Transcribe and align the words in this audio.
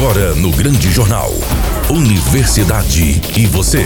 Agora 0.00 0.34
no 0.34 0.50
Grande 0.50 0.90
Jornal. 0.90 1.28
Universidade 1.90 3.20
e 3.36 3.46
você. 3.46 3.84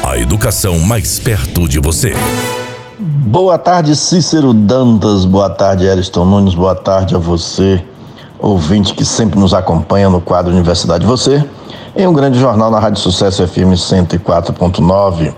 A 0.00 0.16
educação 0.16 0.78
mais 0.78 1.18
perto 1.18 1.68
de 1.68 1.80
você. 1.80 2.14
Boa 3.00 3.58
tarde, 3.58 3.96
Cícero 3.96 4.54
Dantas. 4.54 5.24
Boa 5.24 5.50
tarde, 5.50 5.90
Ariston 5.90 6.24
Nunes. 6.24 6.54
Boa 6.54 6.76
tarde 6.76 7.16
a 7.16 7.18
você, 7.18 7.84
ouvinte 8.38 8.94
que 8.94 9.04
sempre 9.04 9.36
nos 9.36 9.52
acompanha 9.52 10.08
no 10.08 10.20
quadro 10.20 10.52
Universidade 10.52 11.04
Você, 11.04 11.44
em 11.96 12.06
um 12.06 12.12
grande 12.12 12.38
jornal 12.38 12.70
na 12.70 12.78
Rádio 12.78 13.00
Sucesso 13.00 13.44
FM 13.44 13.74
104.9. 13.74 15.34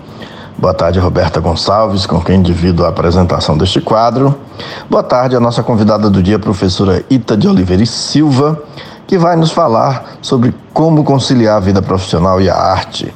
Boa 0.59 0.75
tarde, 0.75 0.99
Roberta 0.99 1.39
Gonçalves, 1.39 2.05
com 2.05 2.21
quem 2.21 2.43
divido 2.43 2.85
a 2.85 2.89
apresentação 2.89 3.57
deste 3.57 3.81
quadro. 3.81 4.37
Boa 4.87 5.01
tarde, 5.01 5.35
a 5.35 5.39
nossa 5.39 5.63
convidada 5.63 6.07
do 6.07 6.21
dia, 6.21 6.37
professora 6.37 7.03
Ita 7.09 7.35
de 7.35 7.47
Oliveira 7.47 7.81
e 7.81 7.87
Silva, 7.87 8.61
que 9.07 9.17
vai 9.17 9.37
nos 9.37 9.51
falar 9.51 10.17
sobre 10.21 10.53
como 10.73 11.03
conciliar 11.03 11.57
a 11.57 11.61
vida 11.61 11.81
profissional 11.81 12.41
e 12.41 12.49
a 12.49 12.55
arte. 12.55 13.13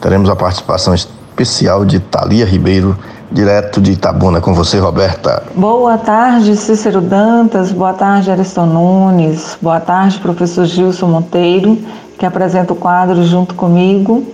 Teremos 0.00 0.30
a 0.30 0.36
participação 0.36 0.94
especial 0.94 1.84
de 1.84 1.98
Thalia 1.98 2.46
Ribeiro, 2.46 2.96
direto 3.30 3.80
de 3.80 3.92
Itabuna. 3.92 4.40
Com 4.40 4.54
você, 4.54 4.78
Roberta. 4.78 5.42
Boa 5.54 5.98
tarde, 5.98 6.56
Cícero 6.56 7.00
Dantas. 7.00 7.72
Boa 7.72 7.92
tarde, 7.92 8.30
Ariston 8.30 8.66
Nunes. 8.66 9.58
Boa 9.60 9.80
tarde, 9.80 10.20
professor 10.20 10.64
Gilson 10.64 11.08
Monteiro, 11.08 11.76
que 12.18 12.24
apresenta 12.24 12.72
o 12.72 12.76
quadro 12.76 13.24
junto 13.24 13.54
comigo. 13.54 14.24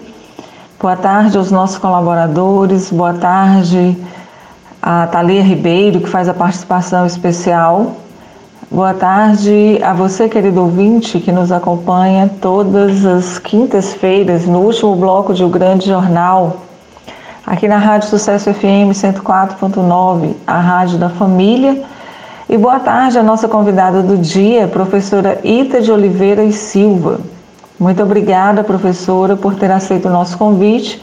Boa 0.79 0.97
tarde 0.97 1.39
aos 1.39 1.51
nossos 1.51 1.79
colaboradores. 1.79 2.91
Boa 2.91 3.15
tarde 3.15 3.97
a 4.83 5.07
Thalia 5.07 5.43
Ribeiro, 5.43 6.01
que 6.01 6.09
faz 6.09 6.29
a 6.29 6.35
participação 6.35 7.07
especial. 7.07 7.97
Boa 8.71 8.93
tarde 8.93 9.81
a 9.83 9.95
você, 9.95 10.29
querido 10.29 10.61
ouvinte, 10.61 11.19
que 11.21 11.33
nos 11.33 11.51
acompanha 11.51 12.31
todas 12.39 13.07
as 13.07 13.39
quintas-feiras 13.39 14.45
no 14.45 14.59
último 14.59 14.95
bloco 14.95 15.33
de 15.33 15.43
O 15.43 15.49
Grande 15.49 15.87
Jornal, 15.87 16.59
aqui 17.47 17.67
na 17.67 17.79
Rádio 17.79 18.11
Sucesso 18.11 18.53
FM 18.53 18.93
104.9, 18.93 20.35
a 20.47 20.61
rádio 20.61 20.99
da 20.99 21.09
família. 21.09 21.83
E 22.47 22.59
boa 22.59 22.79
tarde 22.79 23.19
à 23.19 23.23
nossa 23.23 23.49
convidada 23.49 24.03
do 24.03 24.19
dia, 24.19 24.69
professora 24.69 25.41
Ita 25.43 25.81
de 25.81 25.91
Oliveira 25.91 26.45
e 26.45 26.53
Silva. 26.53 27.21
Muito 27.81 28.03
obrigada, 28.03 28.63
professora, 28.63 29.35
por 29.35 29.55
ter 29.55 29.71
aceito 29.71 30.09
o 30.09 30.13
nosso 30.13 30.37
convite 30.37 31.03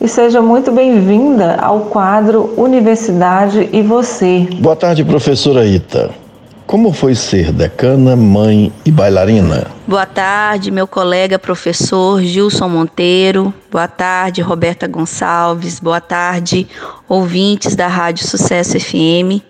e 0.00 0.06
seja 0.06 0.40
muito 0.40 0.70
bem-vinda 0.70 1.56
ao 1.60 1.80
quadro 1.80 2.54
Universidade 2.56 3.68
e 3.72 3.82
Você. 3.82 4.46
Boa 4.60 4.76
tarde, 4.76 5.04
professora 5.04 5.66
Ita. 5.66 6.29
Como 6.70 6.92
foi 6.92 7.16
ser 7.16 7.50
decana, 7.50 8.14
mãe 8.14 8.72
e 8.84 8.92
bailarina? 8.92 9.66
Boa 9.88 10.06
tarde, 10.06 10.70
meu 10.70 10.86
colega 10.86 11.36
professor 11.36 12.22
Gilson 12.22 12.68
Monteiro. 12.68 13.52
Boa 13.68 13.88
tarde, 13.88 14.40
Roberta 14.40 14.86
Gonçalves. 14.86 15.80
Boa 15.80 16.00
tarde, 16.00 16.68
ouvintes 17.08 17.74
da 17.74 17.88
Rádio 17.88 18.24
Sucesso 18.24 18.78
FM. 18.78 19.42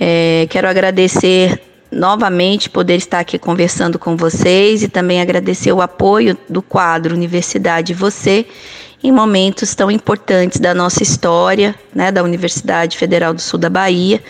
É, 0.00 0.46
quero 0.48 0.66
agradecer 0.66 1.60
novamente 1.92 2.70
poder 2.70 2.96
estar 2.96 3.18
aqui 3.18 3.38
conversando 3.38 3.98
com 3.98 4.16
vocês 4.16 4.82
e 4.82 4.88
também 4.88 5.20
agradecer 5.20 5.74
o 5.74 5.82
apoio 5.82 6.38
do 6.48 6.62
quadro 6.62 7.14
Universidade 7.14 7.92
Você 7.92 8.46
em 9.04 9.12
momentos 9.12 9.74
tão 9.74 9.90
importantes 9.90 10.58
da 10.58 10.72
nossa 10.72 11.02
história, 11.02 11.74
né, 11.94 12.10
da 12.10 12.22
Universidade 12.22 12.96
Federal 12.96 13.34
do 13.34 13.42
Sul 13.42 13.58
da 13.58 13.68
Bahia 13.68 14.22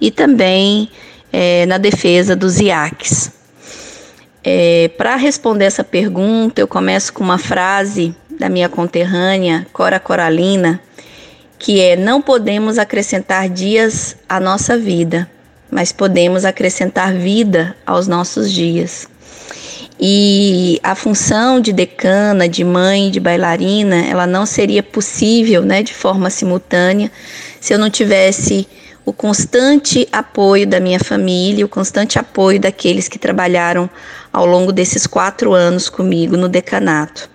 e 0.00 0.12
também 0.12 0.88
é, 1.32 1.66
na 1.66 1.78
defesa 1.78 2.34
dos 2.34 2.60
IACs. 2.60 3.32
É, 4.44 4.90
Para 4.96 5.16
responder 5.16 5.64
essa 5.64 5.82
pergunta, 5.82 6.60
eu 6.60 6.68
começo 6.68 7.12
com 7.12 7.24
uma 7.24 7.38
frase 7.38 8.14
da 8.38 8.48
minha 8.48 8.68
conterrânea, 8.68 9.66
Cora 9.72 9.98
Coralina, 9.98 10.80
que 11.58 11.80
é: 11.80 11.96
Não 11.96 12.22
podemos 12.22 12.78
acrescentar 12.78 13.48
dias 13.48 14.16
à 14.28 14.38
nossa 14.38 14.76
vida, 14.76 15.28
mas 15.70 15.92
podemos 15.92 16.44
acrescentar 16.44 17.12
vida 17.12 17.76
aos 17.84 18.06
nossos 18.06 18.52
dias. 18.52 19.08
E 19.98 20.78
a 20.82 20.94
função 20.94 21.58
de 21.58 21.72
decana, 21.72 22.46
de 22.48 22.62
mãe, 22.62 23.10
de 23.10 23.18
bailarina, 23.18 24.04
ela 24.06 24.26
não 24.26 24.44
seria 24.44 24.82
possível, 24.82 25.62
né, 25.62 25.82
de 25.82 25.94
forma 25.94 26.28
simultânea, 26.28 27.10
se 27.60 27.72
eu 27.72 27.78
não 27.78 27.88
tivesse 27.88 28.68
o 29.06 29.12
constante 29.12 30.08
apoio 30.10 30.66
da 30.66 30.80
minha 30.80 30.98
família, 30.98 31.64
o 31.64 31.68
constante 31.68 32.18
apoio 32.18 32.58
daqueles 32.58 33.06
que 33.06 33.20
trabalharam 33.20 33.88
ao 34.32 34.44
longo 34.44 34.72
desses 34.72 35.06
quatro 35.06 35.54
anos 35.54 35.88
comigo 35.88 36.36
no 36.36 36.48
decanato. 36.48 37.30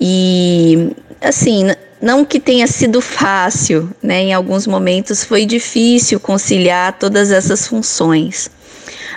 E, 0.00 0.92
assim, 1.20 1.66
não 2.00 2.24
que 2.24 2.38
tenha 2.38 2.68
sido 2.68 3.00
fácil, 3.00 3.90
né? 4.00 4.22
Em 4.22 4.32
alguns 4.32 4.64
momentos 4.64 5.24
foi 5.24 5.44
difícil 5.44 6.20
conciliar 6.20 6.96
todas 6.96 7.32
essas 7.32 7.66
funções. 7.66 8.48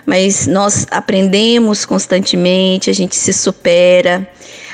Mas 0.03 0.47
nós 0.47 0.87
aprendemos 0.89 1.85
constantemente, 1.85 2.89
a 2.89 2.93
gente 2.93 3.15
se 3.15 3.31
supera, 3.31 4.27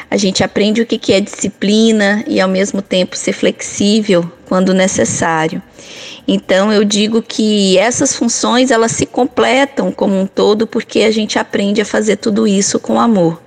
a 0.09 0.15
gente 0.15 0.41
aprende 0.41 0.81
o 0.81 0.85
que 0.85 1.11
é 1.11 1.19
disciplina 1.19 2.23
e 2.27 2.39
ao 2.39 2.49
mesmo 2.49 2.81
tempo 2.81 3.17
ser 3.17 3.33
flexível 3.33 4.29
quando 4.45 4.73
necessário. 4.73 5.61
Então 6.27 6.71
eu 6.71 6.83
digo 6.83 7.21
que 7.21 7.77
essas 7.77 8.15
funções 8.15 8.71
elas 8.71 8.91
se 8.91 9.05
completam 9.05 9.91
como 9.91 10.19
um 10.19 10.25
todo 10.25 10.67
porque 10.67 11.01
a 11.01 11.11
gente 11.11 11.39
aprende 11.39 11.81
a 11.81 11.85
fazer 11.85 12.17
tudo 12.17 12.47
isso 12.47 12.79
com 12.79 12.99
amor. 12.99 13.41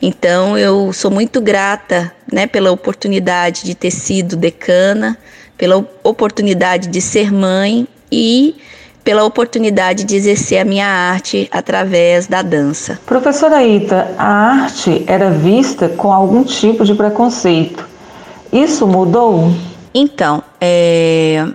Então 0.00 0.56
eu 0.56 0.92
sou 0.92 1.10
muito 1.10 1.40
grata, 1.40 2.12
né, 2.30 2.46
pela 2.46 2.70
oportunidade 2.70 3.64
de 3.64 3.74
ter 3.74 3.90
sido 3.90 4.36
decana, 4.36 5.16
pela 5.56 5.84
oportunidade 6.02 6.88
de 6.88 7.00
ser 7.00 7.32
mãe 7.32 7.88
e 8.12 8.56
pela 9.02 9.24
oportunidade 9.24 10.02
de 10.02 10.16
exercer 10.16 10.58
a 10.58 10.64
minha 10.64 10.86
arte 10.86 11.48
através 11.52 12.26
da 12.26 12.42
dança. 12.42 12.98
Professora 13.06 13.64
Ita, 13.64 14.14
a 14.18 14.64
arte 14.64 15.04
era 15.06 15.30
vista 15.30 15.88
com 15.88 16.12
algum 16.12 16.42
tipo 16.42 16.84
de 16.84 16.92
preconceito. 16.92 17.88
Isso 18.52 18.84
mudou? 18.86 19.52
Então, 19.94 20.42
é, 20.60 21.46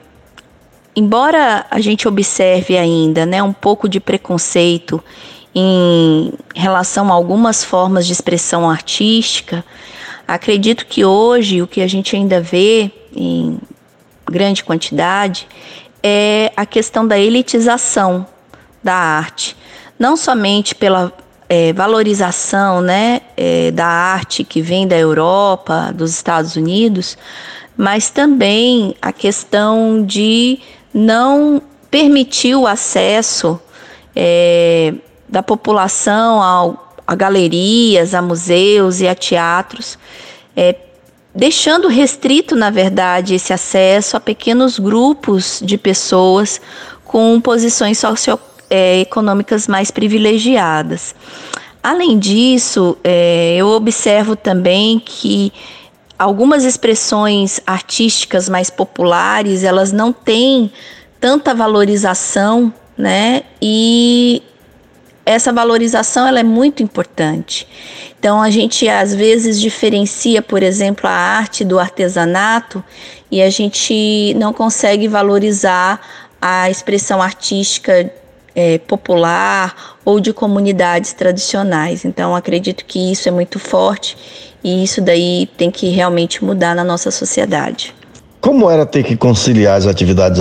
embora 0.96 1.66
a 1.70 1.80
gente 1.80 2.08
observe 2.08 2.78
ainda 2.78 3.26
né, 3.26 3.42
um 3.42 3.54
pouco 3.54 3.88
de 3.88 4.00
preconceito 4.00 5.04
em 5.54 6.34
relação 6.56 7.10
a 7.10 7.14
algumas 7.14 7.64
formas 7.64 8.06
de 8.06 8.14
expressão 8.14 8.70
artística, 8.70 9.64
acredito 10.28 10.86
que 10.86 11.04
hoje 11.04 11.62
o 11.62 11.68
que 11.68 11.82
a 11.82 11.88
gente 11.88 12.16
ainda 12.16 12.40
vê 12.40 12.92
em 13.16 13.60
grande 14.30 14.64
quantidade 14.64 15.48
é 16.02 16.52
a 16.56 16.66
questão 16.66 17.06
da 17.06 17.20
elitização 17.20 18.26
da 18.84 18.96
arte, 18.96 19.56
não 20.00 20.16
somente 20.16 20.74
pela 20.74 21.14
é, 21.48 21.74
valorização 21.74 22.82
né, 22.82 23.22
é, 23.36 23.72
da 23.72 23.86
arte 23.86 24.44
que 24.44 24.62
vem 24.62 24.88
da 24.88 24.98
Europa, 24.98 25.92
dos 25.94 26.12
Estados 26.12 26.56
Unidos, 26.56 27.18
mas 27.76 28.10
também 28.10 28.96
a 29.02 29.12
questão 29.12 30.04
de 30.04 30.60
não 30.94 31.62
permitiu 31.90 32.62
o 32.62 32.68
acesso 32.68 33.60
é, 34.16 34.94
da 35.28 35.42
população 35.42 36.42
ao, 36.42 36.96
a 37.06 37.16
galerias, 37.16 38.14
a 38.14 38.22
museus 38.22 39.02
e 39.02 39.08
a 39.08 39.16
teatros, 39.16 39.98
é, 40.56 40.76
deixando 41.34 41.88
restrito, 41.88 42.56
na 42.56 42.70
verdade, 42.70 43.36
esse 43.36 43.54
acesso 43.54 44.18
a 44.18 44.20
pequenos 44.20 44.78
grupos 44.78 45.62
de 45.64 45.78
pessoas 45.78 46.62
com 47.06 47.40
posições 47.42 47.98
socioeconômicas 48.00 49.68
mais 49.68 49.92
privilegiadas. 49.92 51.16
Além 51.84 52.20
disso, 52.20 52.98
é, 53.04 53.56
eu 53.58 53.68
observo 53.68 54.36
também 54.36 55.00
que 55.00 55.52
algumas 56.22 56.64
expressões 56.64 57.60
artísticas 57.66 58.48
mais 58.48 58.70
populares, 58.70 59.64
elas 59.64 59.92
não 59.92 60.14
têm 60.14 60.72
tanta 61.20 61.52
valorização, 61.56 62.72
né? 62.96 63.42
E 63.60 64.44
essa 65.26 65.52
valorização 65.52 66.28
ela 66.28 66.40
é 66.40 66.44
muito 66.44 66.84
importante. 66.84 67.68
Então 68.20 68.40
a 68.40 68.52
gente 68.52 68.88
às 68.88 69.16
vezes 69.16 69.60
diferencia, 69.60 70.44
por 70.44 70.62
exemplo, 70.62 71.08
a 71.08 71.12
arte 71.12 71.66
do 71.66 71.80
artesanato 71.80 72.84
e 73.32 73.42
a 73.42 73.50
gente 73.50 74.36
não 74.36 74.54
consegue 74.54 75.08
valorizar 75.08 76.00
a 76.40 76.70
expressão 76.70 77.20
artística 77.20 78.14
é, 78.56 78.78
popular 78.80 79.96
ou 80.04 80.20
de 80.20 80.34
comunidades 80.34 81.14
tradicionais. 81.14 82.06
Então 82.06 82.36
acredito 82.36 82.86
que 82.86 83.12
isso 83.12 83.28
é 83.28 83.32
muito 83.32 83.60
forte 83.60 84.18
e 84.64 84.84
isso 84.84 85.02
daí 85.02 85.50
tem 85.58 85.72
que 85.72 85.90
realmente 85.90 86.44
mudar 86.44 86.76
na 86.76 86.84
nossa 86.84 87.12
sociedade. 87.12 87.96
Como 88.40 88.70
era 88.70 88.86
ter 88.86 89.04
que 89.04 89.16
conciliar 89.16 89.78
as 89.78 89.86
atividades 89.86 90.40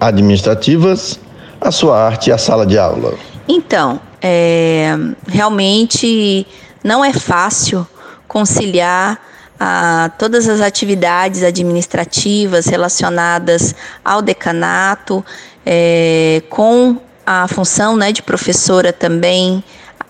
administrativas, 0.00 1.20
a 1.60 1.70
sua 1.70 1.98
arte 1.98 2.30
e 2.30 2.32
a 2.32 2.38
sala 2.38 2.64
de 2.64 2.78
aula? 2.78 3.14
Então, 3.46 4.00
é, 4.20 4.96
realmente 5.28 6.46
não 6.82 7.04
é 7.04 7.12
fácil 7.12 7.86
conciliar 8.26 9.20
a 9.60 10.10
todas 10.18 10.48
as 10.48 10.60
atividades 10.60 11.42
administrativas 11.42 12.66
relacionadas 12.66 13.74
ao 14.04 14.20
decanato, 14.20 15.24
é, 15.64 16.42
com 16.48 16.96
a 17.26 17.48
função 17.48 17.96
né, 17.96 18.12
de 18.12 18.22
professora 18.22 18.92
também 18.92 19.62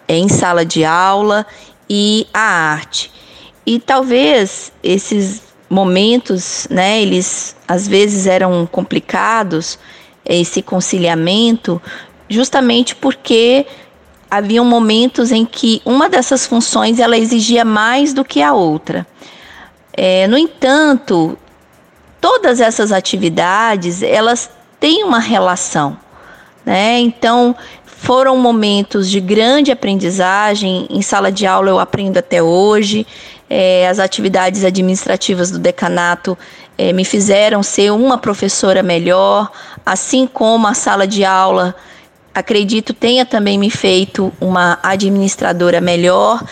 é, 0.06 0.16
em 0.16 0.28
sala 0.28 0.64
de 0.64 0.84
aula 0.84 1.46
e 1.88 2.26
a 2.32 2.40
arte. 2.40 3.12
E 3.66 3.78
talvez 3.78 4.72
esses 4.82 5.42
momentos, 5.68 6.66
né, 6.70 7.00
eles 7.00 7.56
às 7.66 7.88
vezes 7.88 8.26
eram 8.26 8.66
complicados, 8.70 9.78
esse 10.24 10.62
conciliamento, 10.62 11.80
justamente 12.28 12.94
porque 12.94 13.66
haviam 14.30 14.64
momentos 14.64 15.30
em 15.30 15.44
que 15.44 15.80
uma 15.84 16.08
dessas 16.08 16.46
funções 16.46 16.98
ela 16.98 17.16
exigia 17.16 17.64
mais 17.64 18.12
do 18.12 18.24
que 18.24 18.42
a 18.42 18.52
outra. 18.52 19.06
É, 19.92 20.26
no 20.26 20.36
entanto, 20.36 21.38
todas 22.20 22.60
essas 22.60 22.90
atividades 22.90 24.02
elas 24.02 24.50
têm 24.80 25.04
uma 25.04 25.18
relação, 25.20 25.96
né? 26.64 26.98
Então 26.98 27.54
foram 27.84 28.36
momentos 28.36 29.10
de 29.10 29.20
grande 29.20 29.70
aprendizagem. 29.72 30.86
Em 30.90 31.02
sala 31.02 31.32
de 31.32 31.46
aula 31.46 31.70
eu 31.70 31.78
aprendo 31.78 32.18
até 32.18 32.42
hoje. 32.42 33.06
É, 33.48 33.88
as 33.88 33.98
atividades 33.98 34.64
administrativas 34.64 35.50
do 35.50 35.58
decanato 35.58 36.36
é, 36.76 36.92
me 36.92 37.04
fizeram 37.04 37.62
ser 37.62 37.92
uma 37.92 38.18
professora 38.18 38.82
melhor, 38.82 39.50
assim 39.84 40.26
como 40.26 40.66
a 40.66 40.74
sala 40.74 41.06
de 41.06 41.24
aula 41.24 41.74
acredito 42.34 42.92
tenha 42.92 43.24
também 43.24 43.56
me 43.56 43.70
feito 43.70 44.32
uma 44.40 44.78
administradora 44.82 45.80
melhor 45.80 46.42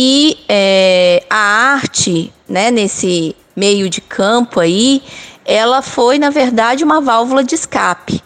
e 0.00 0.38
é, 0.48 1.24
a 1.28 1.36
arte, 1.74 2.32
né, 2.48 2.70
nesse 2.70 3.34
meio 3.56 3.90
de 3.90 4.00
campo 4.00 4.60
aí, 4.60 5.02
ela 5.44 5.82
foi 5.82 6.20
na 6.20 6.30
verdade 6.30 6.84
uma 6.84 7.00
válvula 7.00 7.42
de 7.42 7.56
escape. 7.56 8.22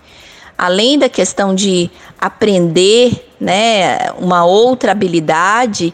Além 0.56 0.99
da 0.99 1.08
questão 1.08 1.54
de 1.54 1.90
aprender, 2.20 3.28
né, 3.40 4.10
uma 4.19 4.44
outra 4.44 4.93
habilidade, 4.93 5.93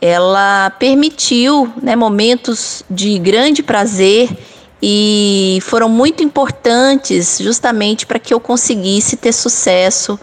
ela 0.00 0.70
permitiu, 0.78 1.72
né, 1.82 1.96
momentos 1.96 2.84
de 2.90 3.18
grande 3.18 3.62
prazer 3.62 4.28
e 4.82 5.58
foram 5.62 5.88
muito 5.88 6.22
importantes 6.22 7.38
justamente 7.40 8.06
para 8.06 8.18
que 8.18 8.34
eu 8.34 8.38
conseguisse 8.38 9.16
ter 9.16 9.32
sucesso 9.32 10.20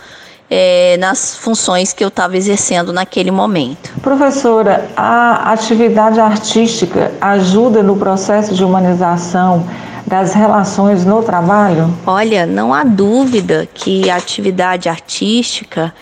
é, 0.52 0.98
nas 0.98 1.36
funções 1.36 1.94
que 1.94 2.04
eu 2.04 2.10
estava 2.10 2.36
exercendo 2.36 2.92
naquele 2.92 3.32
momento. 3.32 3.92
Professora, 4.02 4.90
a 4.98 5.52
atividade 5.52 6.20
artística 6.20 7.12
ajuda 7.22 7.82
no 7.82 7.96
processo 7.96 8.54
de 8.54 8.64
humanização 8.64 9.66
das 10.12 10.34
relações 10.34 11.06
no 11.06 11.24
trabalho? 11.24 11.98
Olha, 12.06 12.46
não 12.46 12.74
há 12.74 12.84
dúvida 12.84 13.66
que 13.74 14.10
a 14.10 14.18
atividade 14.18 14.90
artística 14.90 15.94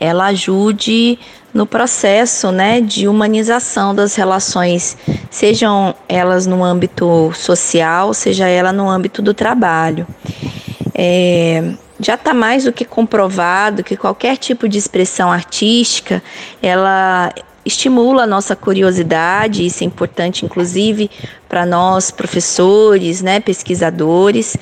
ela 0.00 0.26
ajude 0.26 1.16
no 1.54 1.64
processo 1.64 2.50
né, 2.50 2.80
de 2.80 3.06
humanização 3.06 3.94
das 3.94 4.16
relações, 4.16 4.96
sejam 5.30 5.94
elas 6.08 6.44
no 6.44 6.64
âmbito 6.64 7.30
social, 7.36 8.12
seja 8.12 8.48
ela 8.48 8.72
no 8.72 8.90
âmbito 8.90 9.22
do 9.22 9.32
trabalho. 9.32 10.08
É, 10.92 11.62
já 12.00 12.14
está 12.14 12.34
mais 12.34 12.64
do 12.64 12.72
que 12.72 12.84
comprovado 12.84 13.84
que 13.84 13.96
qualquer 13.96 14.38
tipo 14.38 14.68
de 14.68 14.76
expressão 14.76 15.30
artística, 15.30 16.20
ela 16.60 17.32
estimula 17.64 18.24
a 18.24 18.26
nossa 18.26 18.56
curiosidade, 18.56 19.64
isso 19.64 19.84
é 19.84 19.86
importante 19.86 20.44
inclusive 20.44 21.10
para 21.48 21.66
nós 21.66 22.10
professores, 22.10 23.20
né, 23.20 23.38
pesquisadores. 23.38 24.56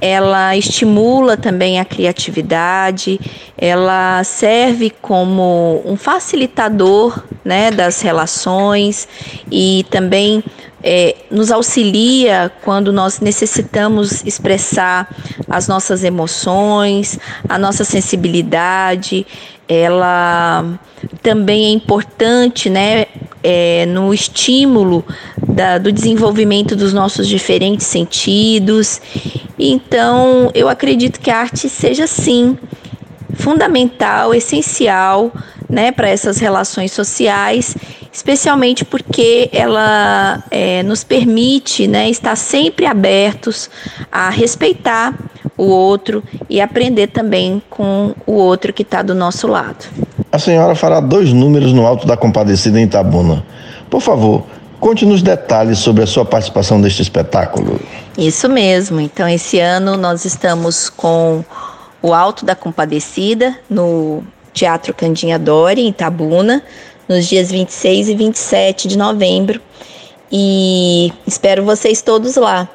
Ela 0.00 0.56
estimula 0.56 1.36
também 1.36 1.78
a 1.78 1.84
criatividade, 1.84 3.20
ela 3.56 4.24
serve 4.24 4.90
como 5.00 5.80
um 5.84 5.96
facilitador, 5.96 7.22
né, 7.44 7.70
das 7.70 8.00
relações 8.00 9.06
e 9.50 9.86
também 9.88 10.42
é, 10.82 11.16
nos 11.30 11.50
auxilia 11.50 12.50
quando 12.62 12.92
nós 12.92 13.20
necessitamos 13.20 14.24
expressar 14.24 15.14
as 15.48 15.68
nossas 15.68 16.02
emoções, 16.02 17.18
a 17.48 17.58
nossa 17.58 17.84
sensibilidade. 17.84 19.26
Ela 19.68 20.78
também 21.22 21.66
é 21.66 21.70
importante 21.70 22.68
né, 22.68 23.06
é, 23.42 23.86
no 23.86 24.12
estímulo 24.12 25.04
da, 25.46 25.78
do 25.78 25.92
desenvolvimento 25.92 26.74
dos 26.74 26.92
nossos 26.92 27.28
diferentes 27.28 27.86
sentidos. 27.86 29.00
Então, 29.58 30.50
eu 30.54 30.68
acredito 30.68 31.20
que 31.20 31.30
a 31.30 31.38
arte 31.38 31.68
seja, 31.68 32.06
sim, 32.06 32.58
fundamental, 33.34 34.34
essencial 34.34 35.32
né, 35.72 35.90
para 35.90 36.08
essas 36.08 36.38
relações 36.38 36.92
sociais 36.92 37.74
especialmente 38.12 38.84
porque 38.84 39.48
ela 39.52 40.44
é, 40.50 40.82
nos 40.82 41.02
permite 41.02 41.88
né, 41.88 42.10
estar 42.10 42.36
sempre 42.36 42.84
abertos 42.84 43.70
a 44.10 44.28
respeitar 44.28 45.14
o 45.56 45.64
outro 45.64 46.22
e 46.48 46.60
aprender 46.60 47.08
também 47.08 47.62
com 47.70 48.14
o 48.26 48.32
outro 48.32 48.72
que 48.72 48.82
está 48.82 49.00
do 49.02 49.14
nosso 49.14 49.46
lado. 49.46 49.86
A 50.30 50.38
senhora 50.38 50.74
fará 50.74 51.00
dois 51.00 51.32
números 51.32 51.72
no 51.72 51.86
Alto 51.86 52.06
da 52.06 52.16
Compadecida 52.16 52.78
em 52.78 52.84
Itabuna. 52.84 53.44
Por 53.88 54.00
favor, 54.00 54.44
conte-nos 54.78 55.22
detalhes 55.22 55.78
sobre 55.78 56.02
a 56.02 56.06
sua 56.06 56.24
participação 56.24 56.78
neste 56.78 57.00
espetáculo. 57.00 57.80
Isso 58.16 58.48
mesmo. 58.48 59.00
Então, 59.00 59.26
esse 59.26 59.58
ano 59.58 59.96
nós 59.96 60.24
estamos 60.24 60.90
com 60.90 61.44
o 62.02 62.12
Alto 62.12 62.44
da 62.44 62.54
Compadecida 62.54 63.54
no 63.70 64.22
Teatro 64.52 64.94
Candinha 64.94 65.38
Dori, 65.38 65.82
em 65.82 65.88
Itabuna 65.88 66.62
nos 67.08 67.26
dias 67.26 67.50
26 67.50 68.08
e 68.08 68.14
27 68.14 68.88
de 68.88 68.96
novembro. 68.96 69.60
E 70.30 71.12
espero 71.26 71.64
vocês 71.64 72.00
todos 72.00 72.36
lá. 72.36 72.68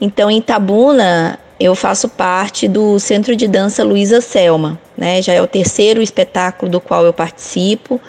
Então, 0.00 0.30
em 0.30 0.40
Tabuna, 0.40 1.38
eu 1.60 1.74
faço 1.74 2.08
parte 2.08 2.66
do 2.66 2.98
Centro 2.98 3.36
de 3.36 3.46
Dança 3.46 3.84
Luísa 3.84 4.20
Selma, 4.20 4.78
né? 4.96 5.20
Já 5.22 5.34
é 5.34 5.42
o 5.42 5.46
terceiro 5.46 6.02
espetáculo 6.02 6.70
do 6.70 6.80
qual 6.80 7.04
eu 7.04 7.12
participo. 7.12 8.00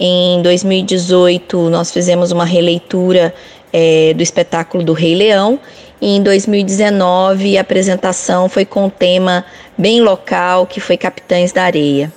Em 0.00 0.40
2018, 0.42 1.68
nós 1.68 1.92
fizemos 1.92 2.32
uma 2.32 2.44
releitura 2.44 3.34
é, 3.72 4.14
do 4.14 4.22
espetáculo 4.22 4.82
do 4.82 4.92
Rei 4.92 5.14
Leão. 5.14 5.60
E 6.00 6.16
em 6.16 6.22
2019, 6.22 7.58
a 7.58 7.60
apresentação 7.60 8.48
foi 8.48 8.64
com 8.64 8.86
um 8.86 8.90
tema 8.90 9.44
bem 9.76 10.00
local, 10.00 10.66
que 10.66 10.80
foi 10.80 10.96
Capitães 10.96 11.52
da 11.52 11.64
Areia. 11.64 12.12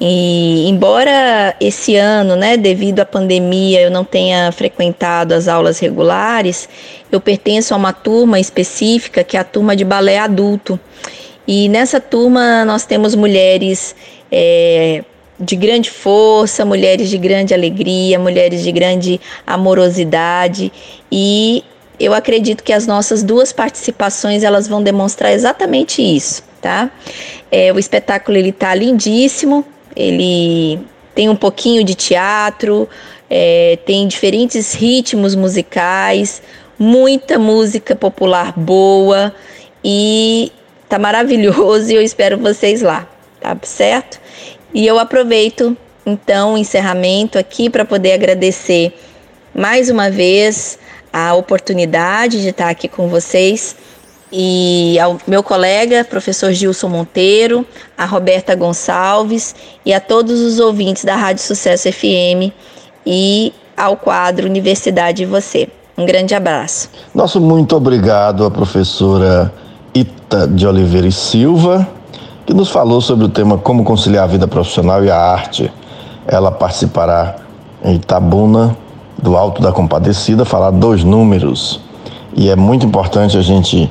E 0.00 0.66
embora 0.66 1.54
esse 1.60 1.94
ano, 1.94 2.34
né, 2.34 2.56
devido 2.56 3.00
à 3.00 3.04
pandemia, 3.04 3.82
eu 3.82 3.90
não 3.90 4.02
tenha 4.02 4.50
frequentado 4.50 5.34
as 5.34 5.46
aulas 5.46 5.78
regulares, 5.78 6.68
eu 7.12 7.20
pertenço 7.20 7.74
a 7.74 7.76
uma 7.76 7.92
turma 7.92 8.40
específica, 8.40 9.22
que 9.22 9.36
é 9.36 9.40
a 9.40 9.44
turma 9.44 9.76
de 9.76 9.84
balé 9.84 10.18
adulto. 10.18 10.80
E 11.46 11.68
nessa 11.68 12.00
turma 12.00 12.64
nós 12.64 12.86
temos 12.86 13.14
mulheres 13.14 13.94
é, 14.32 15.04
de 15.38 15.54
grande 15.54 15.90
força, 15.90 16.64
mulheres 16.64 17.10
de 17.10 17.18
grande 17.18 17.52
alegria, 17.52 18.18
mulheres 18.18 18.62
de 18.62 18.72
grande 18.72 19.20
amorosidade 19.46 20.72
e 21.12 21.62
eu 21.98 22.14
acredito 22.14 22.64
que 22.64 22.72
as 22.72 22.86
nossas 22.86 23.22
duas 23.22 23.52
participações 23.52 24.42
elas 24.42 24.66
vão 24.66 24.82
demonstrar 24.82 25.32
exatamente 25.32 26.00
isso, 26.00 26.42
tá? 26.60 26.90
É, 27.52 27.70
o 27.72 27.78
espetáculo 27.78 28.38
ele 28.38 28.52
tá 28.52 28.74
lindíssimo, 28.74 29.66
ele 29.94 30.80
tem 31.14 31.28
um 31.28 31.36
pouquinho 31.36 31.84
de 31.84 31.94
teatro, 31.94 32.88
é, 33.28 33.78
tem 33.84 34.06
diferentes 34.08 34.72
ritmos 34.72 35.34
musicais, 35.34 36.42
muita 36.78 37.38
música 37.38 37.94
popular 37.94 38.52
boa 38.58 39.34
e 39.84 40.52
tá 40.88 40.98
maravilhoso 40.98 41.92
e 41.92 41.94
eu 41.94 42.02
espero 42.02 42.38
vocês 42.38 42.82
lá, 42.82 43.08
tá 43.40 43.56
certo? 43.62 44.20
E 44.72 44.86
eu 44.86 44.98
aproveito 44.98 45.76
então 46.06 46.54
o 46.54 46.58
encerramento 46.58 47.38
aqui 47.38 47.68
para 47.68 47.84
poder 47.84 48.12
agradecer 48.12 48.92
mais 49.54 49.90
uma 49.90 50.10
vez 50.10 50.78
a 51.12 51.34
oportunidade 51.34 52.40
de 52.40 52.48
estar 52.48 52.68
aqui 52.68 52.88
com 52.88 53.08
vocês 53.08 53.76
e 54.32 54.98
ao 55.00 55.18
meu 55.26 55.42
colega, 55.42 56.04
professor 56.04 56.52
Gilson 56.52 56.88
Monteiro, 56.88 57.66
a 57.98 58.04
Roberta 58.04 58.54
Gonçalves 58.54 59.54
e 59.84 59.92
a 59.92 60.00
todos 60.00 60.40
os 60.40 60.60
ouvintes 60.60 61.04
da 61.04 61.16
Rádio 61.16 61.42
Sucesso 61.42 61.90
FM 61.92 62.52
e 63.04 63.52
ao 63.76 63.96
quadro 63.96 64.46
Universidade 64.46 65.22
e 65.22 65.26
Você. 65.26 65.68
Um 65.98 66.06
grande 66.06 66.34
abraço. 66.34 66.88
Nosso 67.14 67.40
muito 67.40 67.76
obrigado 67.76 68.44
à 68.44 68.50
professora 68.50 69.52
Ita 69.94 70.46
de 70.46 70.66
Oliveira 70.66 71.06
e 71.06 71.12
Silva, 71.12 71.86
que 72.46 72.54
nos 72.54 72.70
falou 72.70 73.00
sobre 73.00 73.24
o 73.24 73.28
tema 73.28 73.58
Como 73.58 73.84
conciliar 73.84 74.24
a 74.24 74.26
vida 74.26 74.46
profissional 74.46 75.04
e 75.04 75.10
a 75.10 75.16
arte. 75.16 75.70
ela 76.26 76.52
participará 76.52 77.36
em 77.84 77.96
Itabuna, 77.96 78.76
do 79.18 79.36
Alto 79.36 79.60
da 79.60 79.72
Compadecida, 79.72 80.44
falar 80.44 80.70
dois 80.70 81.02
números. 81.02 81.80
E 82.34 82.48
é 82.48 82.56
muito 82.56 82.86
importante 82.86 83.36
a 83.36 83.42
gente 83.42 83.90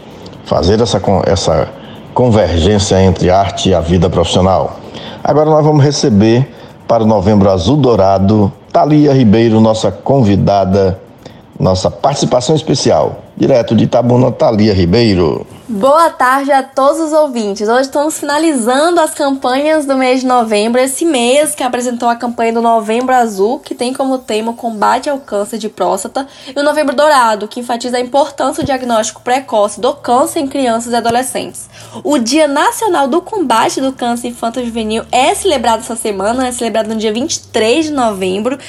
fazer 0.49 0.81
essa, 0.81 0.99
essa 1.27 1.69
convergência 2.11 2.99
entre 3.03 3.29
arte 3.29 3.69
e 3.69 3.73
a 3.75 3.79
vida 3.79 4.09
profissional. 4.09 4.79
Agora 5.23 5.47
nós 5.47 5.63
vamos 5.63 5.83
receber 5.83 6.51
para 6.87 7.03
o 7.03 7.05
Novembro 7.05 7.51
Azul 7.51 7.77
Dourado 7.77 8.51
Thalia 8.73 9.13
Ribeiro, 9.13 9.61
nossa 9.61 9.91
convidada, 9.91 10.99
nossa 11.59 11.91
participação 11.91 12.55
especial. 12.55 13.19
Direto 13.39 13.73
de 13.73 13.85
Itabuna, 13.85 14.33
Thalia 14.33 14.73
Ribeiro. 14.73 15.47
Boa 15.65 16.09
tarde 16.09 16.51
a 16.51 16.61
todos 16.61 16.99
os 16.99 17.13
ouvintes. 17.13 17.69
Hoje 17.69 17.83
estamos 17.83 18.19
finalizando 18.19 18.99
as 18.99 19.13
campanhas 19.13 19.85
do 19.85 19.95
mês 19.95 20.19
de 20.19 20.27
novembro, 20.27 20.81
esse 20.81 21.05
mês 21.05 21.55
que 21.55 21.63
apresentou 21.63 22.09
a 22.09 22.17
campanha 22.17 22.51
do 22.51 22.61
Novembro 22.61 23.15
Azul, 23.15 23.59
que 23.59 23.73
tem 23.73 23.93
como 23.93 24.17
tema 24.17 24.51
o 24.51 24.55
combate 24.55 25.09
ao 25.09 25.19
câncer 25.19 25.57
de 25.57 25.69
próstata, 25.69 26.27
e 26.53 26.59
o 26.59 26.63
Novembro 26.63 26.93
Dourado, 26.93 27.47
que 27.47 27.61
enfatiza 27.61 27.95
a 27.95 28.01
importância 28.01 28.61
do 28.61 28.65
diagnóstico 28.65 29.21
precoce 29.21 29.79
do 29.79 29.93
câncer 29.93 30.41
em 30.41 30.47
crianças 30.47 30.91
e 30.91 30.95
adolescentes. 30.97 31.69
O 32.03 32.17
Dia 32.17 32.45
Nacional 32.45 33.07
do 33.07 33.21
Combate 33.21 33.79
do 33.79 33.93
Câncer 33.93 34.27
Infanto-Juvenil 34.27 35.03
é 35.13 35.33
celebrado 35.33 35.79
essa 35.79 35.95
semana, 35.95 36.47
é 36.47 36.51
celebrado 36.51 36.89
no 36.89 36.95
dia 36.97 37.13
23 37.13 37.85
de 37.85 37.91
novembro, 37.93 38.59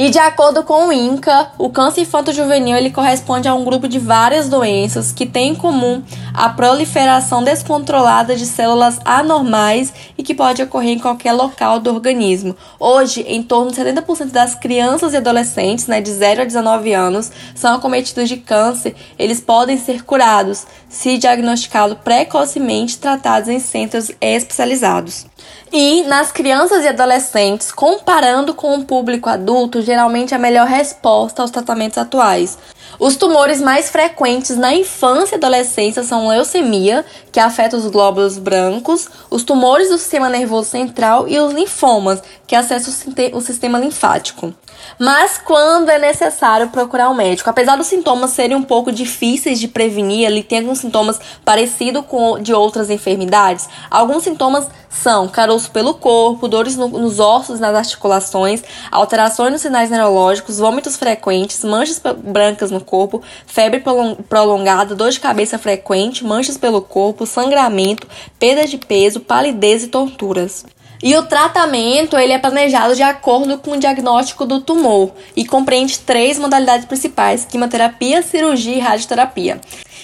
e 0.00 0.08
de 0.08 0.18
acordo 0.18 0.62
com 0.62 0.86
o 0.86 0.92
INCA, 0.94 1.52
o 1.58 1.68
câncer 1.68 2.00
infanto-juvenil 2.00 2.74
ele 2.74 2.88
corresponde 2.88 3.46
a 3.46 3.54
um 3.54 3.62
grupo 3.62 3.86
de 3.86 3.98
várias 3.98 4.48
doenças 4.48 5.12
que 5.12 5.26
têm 5.26 5.50
em 5.50 5.54
comum 5.54 6.02
a 6.32 6.48
proliferação 6.48 7.44
descontrolada 7.44 8.34
de 8.34 8.46
células 8.46 8.98
anormais 9.04 9.92
e 10.16 10.22
que 10.22 10.34
pode 10.34 10.62
ocorrer 10.62 10.92
em 10.92 10.98
qualquer 10.98 11.34
local 11.34 11.78
do 11.78 11.92
organismo. 11.92 12.56
Hoje, 12.78 13.26
em 13.28 13.42
torno 13.42 13.72
de 13.72 13.76
70% 13.76 14.30
das 14.30 14.54
crianças 14.54 15.12
e 15.12 15.18
adolescentes, 15.18 15.86
né, 15.86 16.00
de 16.00 16.10
0 16.10 16.40
a 16.40 16.44
19 16.46 16.94
anos, 16.94 17.30
são 17.54 17.74
acometidos 17.74 18.26
de 18.26 18.38
câncer. 18.38 18.96
Eles 19.18 19.38
podem 19.38 19.76
ser 19.76 20.02
curados 20.02 20.64
se 20.88 21.18
diagnosticado 21.18 21.96
precocemente 21.96 22.98
tratados 22.98 23.48
em 23.48 23.60
centros 23.60 24.10
especializados. 24.20 25.26
E 25.72 26.02
nas 26.02 26.32
crianças 26.32 26.84
e 26.84 26.88
adolescentes, 26.88 27.70
comparando 27.70 28.52
com 28.52 28.74
o 28.74 28.84
público 28.84 29.28
adulto, 29.28 29.80
geralmente 29.90 30.32
a 30.32 30.38
melhor 30.38 30.68
resposta 30.68 31.42
aos 31.42 31.50
tratamentos 31.50 31.98
atuais. 31.98 32.56
Os 32.96 33.16
tumores 33.16 33.60
mais 33.60 33.90
frequentes 33.90 34.56
na 34.56 34.72
infância 34.72 35.34
e 35.34 35.38
adolescência 35.38 36.04
são 36.04 36.28
leucemia, 36.28 37.04
que 37.32 37.40
afeta 37.40 37.76
os 37.76 37.88
glóbulos 37.88 38.38
brancos, 38.38 39.08
os 39.28 39.42
tumores 39.42 39.88
do 39.88 39.98
sistema 39.98 40.28
nervoso 40.28 40.70
central 40.70 41.26
e 41.26 41.36
os 41.40 41.52
linfomas, 41.52 42.22
que 42.46 42.54
acessam 42.54 42.94
o 43.32 43.40
sistema 43.40 43.80
linfático. 43.80 44.54
Mas 44.98 45.38
quando 45.38 45.88
é 45.88 45.98
necessário 45.98 46.68
procurar 46.68 47.08
um 47.08 47.14
médico? 47.14 47.48
Apesar 47.48 47.76
dos 47.76 47.86
sintomas 47.86 48.30
serem 48.30 48.56
um 48.56 48.62
pouco 48.62 48.92
difíceis 48.92 49.58
de 49.58 49.66
prevenir, 49.66 50.26
ele 50.26 50.42
tem 50.42 50.58
alguns 50.58 50.80
sintomas 50.80 51.18
parecidos 51.44 52.04
com 52.06 52.38
de 52.38 52.52
outras 52.52 52.90
enfermidades. 52.90 53.68
Alguns 53.90 54.24
sintomas 54.24 54.68
são 54.90 55.28
caroço 55.28 55.70
pelo 55.70 55.94
corpo, 55.94 56.48
dores 56.48 56.76
no, 56.76 56.88
nos 56.88 57.18
ossos 57.18 57.58
e 57.58 57.62
nas 57.62 57.74
articulações, 57.74 58.62
alterações 58.90 59.52
nos 59.52 59.62
sinais 59.62 59.88
neurológicos, 59.88 60.58
vômitos 60.58 60.96
frequentes, 60.96 61.64
manchas 61.64 62.02
brancas 62.18 62.70
no 62.70 62.80
corpo, 62.80 63.22
febre 63.46 63.82
prolongada, 64.28 64.94
dor 64.94 65.10
de 65.10 65.20
cabeça 65.20 65.58
frequente, 65.58 66.24
manchas 66.24 66.58
pelo 66.58 66.82
corpo, 66.82 67.24
sangramento, 67.24 68.06
perda 68.38 68.66
de 68.66 68.76
peso, 68.76 69.20
palidez 69.20 69.84
e 69.84 69.88
tonturas. 69.88 70.66
E 71.02 71.16
o 71.16 71.22
tratamento 71.22 72.16
ele 72.16 72.32
é 72.32 72.38
planejado 72.38 72.94
de 72.94 73.02
acordo 73.02 73.56
com 73.56 73.72
o 73.72 73.78
diagnóstico 73.78 74.44
do 74.44 74.60
tumor 74.60 75.12
e 75.34 75.46
compreende 75.46 75.98
três 75.98 76.38
modalidades 76.38 76.84
principais: 76.84 77.44
quimioterapia, 77.44 78.22
cirurgia 78.22 78.76
e 78.76 78.80
radioterapia. 78.80 79.60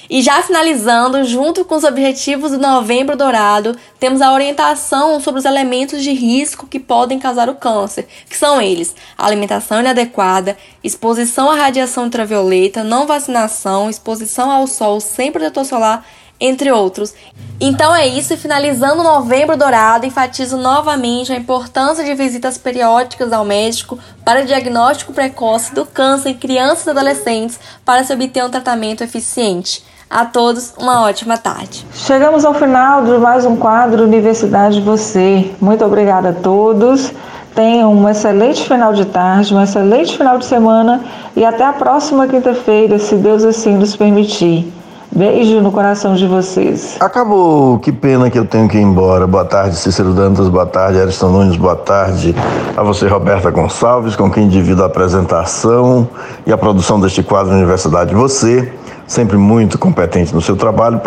E 0.08 0.22
já 0.22 0.40
finalizando, 0.40 1.24
junto 1.24 1.64
com 1.64 1.74
os 1.74 1.84
objetivos 1.84 2.52
do 2.52 2.58
Novembro 2.58 3.16
Dourado, 3.16 3.76
temos 3.98 4.22
a 4.22 4.32
orientação 4.32 5.20
sobre 5.20 5.40
os 5.40 5.44
elementos 5.44 6.02
de 6.02 6.12
risco 6.12 6.66
que 6.66 6.78
podem 6.78 7.18
causar 7.18 7.48
o 7.48 7.56
câncer, 7.56 8.06
que 8.28 8.36
são 8.36 8.62
eles: 8.62 8.94
alimentação 9.18 9.80
inadequada, 9.80 10.56
exposição 10.82 11.50
à 11.50 11.56
radiação 11.56 12.04
ultravioleta, 12.04 12.84
não 12.84 13.06
vacinação, 13.06 13.90
exposição 13.90 14.50
ao 14.50 14.66
sol 14.66 15.00
sem 15.00 15.32
protetor 15.32 15.64
solar 15.64 16.06
entre 16.40 16.70
outros. 16.70 17.14
Então 17.60 17.94
é 17.94 18.06
isso, 18.06 18.34
e 18.34 18.36
finalizando 18.36 19.02
Novembro 19.02 19.56
Dourado, 19.56 20.04
enfatizo 20.04 20.56
novamente 20.56 21.32
a 21.32 21.36
importância 21.36 22.04
de 22.04 22.14
visitas 22.14 22.58
periódicas 22.58 23.32
ao 23.32 23.44
médico 23.44 23.98
para 24.24 24.44
diagnóstico 24.44 25.12
precoce 25.12 25.74
do 25.74 25.86
câncer 25.86 26.30
em 26.30 26.34
crianças 26.34 26.86
e 26.86 26.90
adolescentes 26.90 27.58
para 27.84 28.04
se 28.04 28.12
obter 28.12 28.44
um 28.44 28.50
tratamento 28.50 29.02
eficiente. 29.02 29.82
A 30.08 30.24
todos, 30.24 30.72
uma 30.78 31.02
ótima 31.02 31.36
tarde. 31.36 31.84
Chegamos 31.92 32.44
ao 32.44 32.54
final 32.54 33.04
de 33.04 33.18
mais 33.18 33.44
um 33.44 33.56
quadro 33.56 34.04
Universidade 34.04 34.80
Você. 34.80 35.50
Muito 35.60 35.84
obrigada 35.84 36.28
a 36.28 36.32
todos. 36.32 37.12
Tenham 37.56 37.92
um 37.92 38.08
excelente 38.08 38.68
final 38.68 38.92
de 38.92 39.06
tarde, 39.06 39.52
um 39.52 39.60
excelente 39.60 40.16
final 40.16 40.38
de 40.38 40.44
semana 40.44 41.02
e 41.34 41.44
até 41.44 41.64
a 41.64 41.72
próxima 41.72 42.28
quinta-feira, 42.28 42.98
se 42.98 43.16
Deus 43.16 43.42
assim 43.42 43.76
nos 43.76 43.96
permitir. 43.96 44.70
Beijo 45.16 45.62
no 45.62 45.72
coração 45.72 46.14
de 46.14 46.26
vocês. 46.26 46.98
Acabou, 47.00 47.78
que 47.78 47.90
pena 47.90 48.28
que 48.28 48.38
eu 48.38 48.44
tenho 48.44 48.68
que 48.68 48.76
ir 48.76 48.82
embora. 48.82 49.26
Boa 49.26 49.46
tarde, 49.46 49.74
Cícero 49.74 50.12
Dantas, 50.12 50.46
boa 50.50 50.66
tarde, 50.66 51.00
Ariston 51.00 51.30
Nunes, 51.30 51.56
boa 51.56 51.74
tarde 51.74 52.36
a 52.76 52.82
você, 52.82 53.08
Roberta 53.08 53.50
Gonçalves, 53.50 54.14
com 54.14 54.30
quem 54.30 54.46
divido 54.46 54.82
a 54.82 54.86
apresentação 54.86 56.06
e 56.46 56.52
a 56.52 56.58
produção 56.58 57.00
deste 57.00 57.22
quadro 57.22 57.54
Universidade 57.54 58.14
Você, 58.14 58.70
sempre 59.06 59.38
muito 59.38 59.78
competente 59.78 60.34
no 60.34 60.42
seu 60.42 60.54
trabalho, 60.54 61.00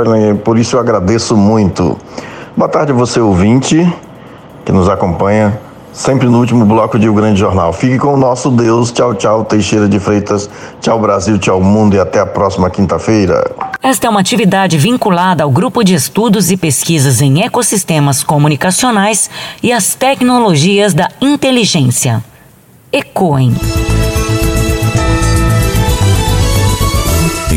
por 0.44 0.58
isso 0.58 0.76
eu 0.76 0.80
agradeço 0.80 1.38
muito. 1.38 1.96
Boa 2.58 2.68
tarde 2.68 2.92
a 2.92 2.96
você, 2.96 3.20
ouvinte, 3.20 3.96
que 4.66 4.72
nos 4.72 4.90
acompanha 4.90 5.69
sempre 5.94 6.28
no 6.28 6.40
último 6.40 6.66
bloco 6.66 6.98
de 6.98 7.10
O 7.10 7.14
Grande 7.14 7.40
Jornal. 7.40 7.74
Fique 7.74 7.98
com 7.98 8.14
o 8.14 8.18
nosso 8.18 8.50
Deus. 8.50 8.92
Tchau, 8.92 9.14
tchau, 9.16 9.44
Teixeira 9.44 9.88
de 9.88 10.00
Freitas. 10.00 10.50
Tchau, 10.82 11.00
Brasil, 11.00 11.38
tchau, 11.38 11.62
mundo 11.62 11.96
e 11.96 12.00
até 12.00 12.20
a 12.20 12.26
próxima 12.26 12.70
quinta-feira. 12.70 13.50
Esta 13.82 14.08
é 14.08 14.10
uma 14.10 14.20
atividade 14.20 14.78
vinculada 14.78 15.44
ao 15.44 15.52
Grupo 15.52 15.84
de 15.84 15.94
Estudos 15.94 16.52
e 16.52 16.58
Pesquisas 16.58 17.22
em 17.22 17.42
Ecossistemas 17.42 18.24
Comunicacionais 18.24 19.30
e 19.64 19.72
as 19.72 19.96
Tecnologias 19.96 20.94
da 20.94 21.10
Inteligência. 21.22 22.24
ECOEM. 22.92 23.56